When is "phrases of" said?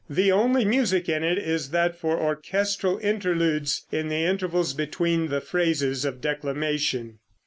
5.41-6.21